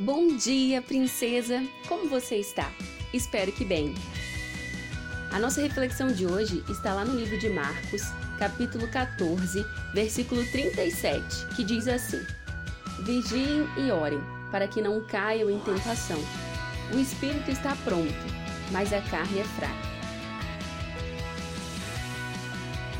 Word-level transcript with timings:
Bom 0.00 0.36
dia, 0.36 0.80
princesa! 0.80 1.60
Como 1.88 2.08
você 2.08 2.36
está? 2.36 2.70
Espero 3.12 3.50
que 3.50 3.64
bem. 3.64 3.96
A 5.32 5.40
nossa 5.40 5.60
reflexão 5.60 6.06
de 6.06 6.24
hoje 6.24 6.62
está 6.70 6.94
lá 6.94 7.04
no 7.04 7.18
livro 7.18 7.36
de 7.36 7.48
Marcos, 7.48 8.02
capítulo 8.38 8.86
14, 8.86 9.66
versículo 9.92 10.46
37, 10.52 11.46
que 11.56 11.64
diz 11.64 11.88
assim: 11.88 12.24
Vigiem 13.00 13.66
e 13.76 13.90
orem, 13.90 14.20
para 14.52 14.68
que 14.68 14.80
não 14.80 15.04
caiam 15.04 15.50
em 15.50 15.58
tentação. 15.58 16.22
O 16.94 16.98
espírito 17.00 17.50
está 17.50 17.74
pronto, 17.82 18.14
mas 18.70 18.92
a 18.92 19.00
carne 19.00 19.40
é 19.40 19.44
fraca. 19.44 19.88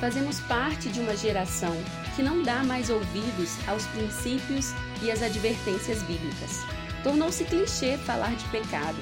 Fazemos 0.00 0.40
parte 0.40 0.88
de 0.88 0.98
uma 0.98 1.16
geração 1.16 1.76
que 2.16 2.24
não 2.24 2.42
dá 2.42 2.64
mais 2.64 2.90
ouvidos 2.90 3.56
aos 3.68 3.86
princípios 3.86 4.72
e 5.00 5.12
às 5.12 5.22
advertências 5.22 6.02
bíblicas. 6.02 6.66
Tornou-se 7.02 7.44
clichê 7.44 7.96
falar 7.98 8.34
de 8.34 8.44
pecado. 8.46 8.98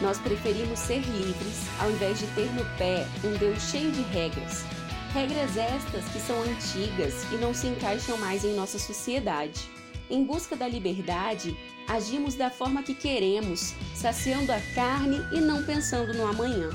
Nós 0.00 0.18
preferimos 0.18 0.78
ser 0.78 1.00
livres 1.00 1.68
ao 1.78 1.90
invés 1.90 2.18
de 2.18 2.26
ter 2.28 2.50
no 2.52 2.64
pé 2.76 3.06
um 3.22 3.36
Deus 3.36 3.62
cheio 3.62 3.90
de 3.92 4.02
regras. 4.02 4.64
Regras 5.12 5.56
estas 5.56 6.04
que 6.06 6.18
são 6.18 6.42
antigas 6.42 7.24
e 7.32 7.36
não 7.36 7.54
se 7.54 7.68
encaixam 7.68 8.18
mais 8.18 8.44
em 8.44 8.54
nossa 8.54 8.78
sociedade. 8.78 9.70
Em 10.10 10.24
busca 10.24 10.56
da 10.56 10.66
liberdade, 10.66 11.56
agimos 11.88 12.34
da 12.34 12.50
forma 12.50 12.82
que 12.82 12.94
queremos, 12.94 13.72
saciando 13.94 14.50
a 14.50 14.60
carne 14.74 15.20
e 15.30 15.40
não 15.40 15.62
pensando 15.62 16.12
no 16.14 16.26
amanhã. 16.26 16.70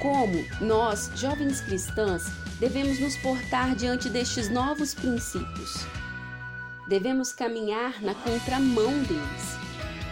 Como 0.00 0.44
nós, 0.60 1.10
jovens 1.14 1.60
cristãs, 1.60 2.24
devemos 2.58 2.98
nos 2.98 3.16
portar 3.18 3.74
diante 3.76 4.08
destes 4.08 4.48
novos 4.48 4.94
princípios? 4.94 5.84
Devemos 6.88 7.32
caminhar 7.32 8.00
na 8.00 8.14
contramão 8.14 8.90
deles 9.02 9.59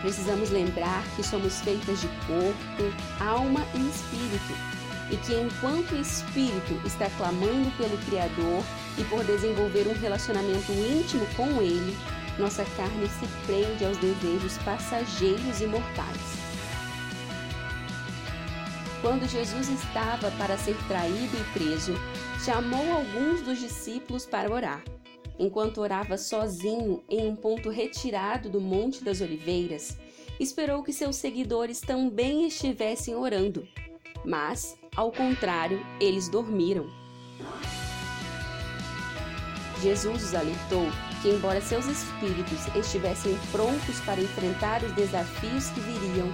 Precisamos 0.01 0.51
lembrar 0.51 1.05
que 1.17 1.23
somos 1.23 1.61
feitas 1.61 2.01
de 2.01 2.09
corpo, 2.27 2.95
alma 3.21 3.67
e 3.75 3.89
espírito, 3.89 4.55
e 5.11 5.17
que 5.17 5.35
enquanto 5.35 5.93
o 5.93 6.01
espírito 6.01 6.81
está 6.87 7.11
clamando 7.17 7.71
pelo 7.77 7.99
Criador 8.07 8.63
e 8.97 9.05
por 9.05 9.25
desenvolver 9.25 9.89
um 9.89 10.01
relacionamento 10.01 10.71
íntimo 10.73 11.27
com 11.37 11.61
Ele, 11.61 11.97
nossa 12.39 12.65
carne 12.77 13.09
se 13.09 13.27
prende 13.47 13.85
aos 13.85 13.97
desejos 13.99 14.57
passageiros 14.59 15.61
e 15.61 15.67
mortais. 15.67 16.39
Quando 19.01 19.29
Jesus 19.29 19.69
estava 19.69 20.31
para 20.33 20.57
ser 20.57 20.77
traído 20.87 21.37
e 21.37 21.59
preso, 21.59 21.95
chamou 22.45 22.93
alguns 22.93 23.43
dos 23.43 23.59
discípulos 23.59 24.27
para 24.27 24.51
orar. 24.51 24.83
Enquanto 25.39 25.81
orava 25.81 26.19
sozinho 26.19 27.03
em 27.09 27.27
um 27.27 27.37
ponto 27.37 27.71
retirado 27.71 28.51
do 28.51 28.61
Monte 28.61 29.05
das 29.05 29.21
Oliveiras, 29.21 29.97
esperou 30.41 30.83
que 30.83 30.93
seus 30.93 31.17
seguidores 31.17 31.81
também 31.81 32.47
estivessem 32.47 33.15
orando. 33.15 33.67
Mas, 34.25 34.77
ao 34.97 35.13
contrário, 35.13 35.81
eles 36.01 36.29
dormiram. 36.29 36.87
Jesus 39.81 40.25
os 40.25 40.35
alertou 40.35 40.87
que, 41.23 41.29
embora 41.29 41.61
seus 41.61 41.87
espíritos 41.87 42.67
estivessem 42.75 43.39
prontos 43.53 44.01
para 44.01 44.21
enfrentar 44.21 44.83
os 44.83 44.93
desafios 44.93 45.69
que 45.71 45.81
viriam, 45.81 46.29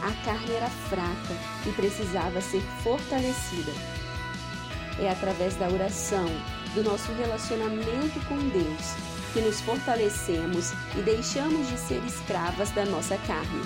a 0.00 0.12
carne 0.24 0.54
era 0.54 0.68
fraca 0.68 1.34
e 1.66 1.72
precisava 1.72 2.40
ser 2.40 2.60
fortalecida. 2.82 3.72
É 5.00 5.10
através 5.10 5.56
da 5.56 5.68
oração, 5.68 6.26
do 6.74 6.82
nosso 6.82 7.12
relacionamento 7.12 8.20
com 8.28 8.36
Deus, 8.48 8.94
que 9.32 9.40
nos 9.40 9.60
fortalecemos 9.60 10.72
e 10.98 11.02
deixamos 11.02 11.68
de 11.68 11.78
ser 11.78 12.02
escravas 12.04 12.70
da 12.70 12.84
nossa 12.84 13.16
carne. 13.18 13.62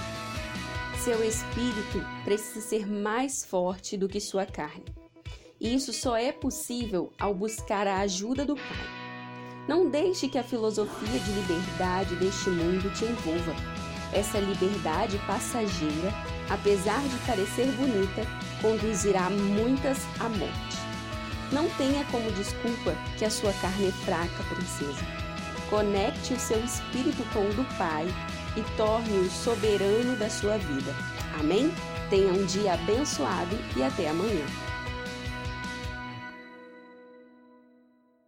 Seu 1.02 1.24
espírito 1.24 2.04
precisa 2.24 2.60
ser 2.60 2.86
mais 2.86 3.44
forte 3.44 3.96
do 3.96 4.08
que 4.08 4.20
sua 4.20 4.44
carne. 4.44 4.84
E 5.60 5.74
isso 5.74 5.92
só 5.92 6.16
é 6.16 6.30
possível 6.32 7.12
ao 7.18 7.34
buscar 7.34 7.86
a 7.86 8.00
ajuda 8.00 8.44
do 8.44 8.54
Pai. 8.54 8.98
Não 9.66 9.88
deixe 9.88 10.28
que 10.28 10.38
a 10.38 10.42
filosofia 10.42 11.18
de 11.18 11.32
liberdade 11.32 12.14
deste 12.16 12.50
mundo 12.50 12.92
te 12.94 13.04
envolva. 13.04 13.54
Essa 14.12 14.38
liberdade 14.38 15.18
passageira, 15.26 16.12
apesar 16.48 17.02
de 17.02 17.16
parecer 17.26 17.66
bonita, 17.72 18.22
conduzirá 18.62 19.28
muitas 19.30 19.98
à 20.18 20.28
morte. 20.28 20.67
Não 21.50 21.68
tenha 21.70 22.04
como 22.06 22.30
desculpa 22.32 22.94
que 23.16 23.24
a 23.24 23.30
sua 23.30 23.52
carne 23.54 23.88
é 23.88 23.92
fraca, 24.04 24.44
princesa. 24.54 25.04
Conecte 25.70 26.34
o 26.34 26.38
seu 26.38 26.62
espírito 26.64 27.22
com 27.32 27.40
o 27.40 27.54
do 27.54 27.64
Pai 27.76 28.06
e 28.56 28.62
torne-o 28.76 29.30
soberano 29.30 30.16
da 30.16 30.28
sua 30.28 30.58
vida. 30.58 30.94
Amém? 31.38 31.72
Tenha 32.10 32.32
um 32.32 32.44
dia 32.44 32.74
abençoado 32.74 33.56
e 33.76 33.82
até 33.82 34.08
amanhã. 34.08 34.44